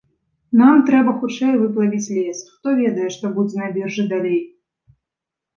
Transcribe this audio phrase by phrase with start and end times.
[0.59, 4.41] Нам трэба хутчэй выплавіць лес, хто ведае, што будзе на біржы далей.